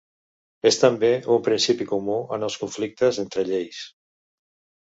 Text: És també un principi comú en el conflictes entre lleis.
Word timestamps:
És 0.69 0.79
també 0.83 1.11
un 1.35 1.43
principi 1.49 1.87
comú 1.91 2.15
en 2.39 2.47
el 2.49 2.57
conflictes 2.65 3.23
entre 3.25 3.47
lleis. 3.51 3.87